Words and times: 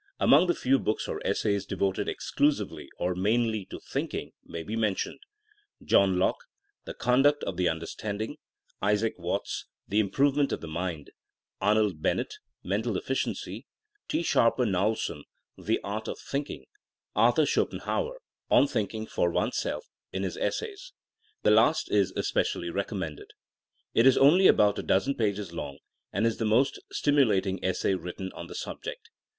Among 0.19 0.47
the 0.47 0.55
few 0.55 0.79
books 0.79 1.07
or 1.07 1.21
essays 1.23 1.63
devoted 1.63 2.09
exclusively 2.09 2.89
or 2.97 3.13
mainly 3.13 3.65
to 3.65 3.79
thinking 3.79 4.31
may 4.43 4.63
be 4.63 4.75
mentioned:— 4.75 5.19
John 5.85 6.17
Locke, 6.17 6.45
The 6.85 6.95
Conduct 6.95 7.43
of 7.43 7.55
the 7.55 7.69
Understanding; 7.69 8.37
Isaac 8.81 9.13
Watts, 9.19 9.67
The 9.87 9.99
Improvement 9.99 10.51
of 10.51 10.61
the 10.61 10.67
Mind; 10.67 11.11
Arnold 11.61 12.01
Bennett, 12.01 12.39
Mental 12.63 12.97
Efficiency; 12.97 13.67
T. 14.07 14.23
Sharper 14.23 14.65
Knowlson, 14.65 15.21
The 15.55 15.79
Art 15.83 16.07
of 16.07 16.17
Thinking; 16.17 16.65
Arthur 17.15 17.45
Scho 17.45 17.67
penhauer, 17.67 18.15
On 18.49 18.65
Thinking 18.67 19.05
for 19.05 19.29
Oneself, 19.29 19.85
in 20.11 20.23
his 20.23 20.35
Es 20.37 20.57
says. 20.57 20.93
The 21.43 21.51
last 21.51 21.91
is 21.91 22.11
especially 22.15 22.71
recommended. 22.71 23.27
It 23.93 24.07
is 24.07 24.17
only 24.17 24.47
about 24.47 24.79
a 24.79 24.81
dozen 24.81 25.13
pages 25.13 25.53
long, 25.53 25.77
and 26.11 26.25
is 26.25 26.37
the 26.37 26.45
most 26.45 26.79
stimulating 26.91 27.63
essay 27.63 27.93
written 27.93 28.31
on 28.33 28.47
the 28.47 28.55
subject. 28.55 29.11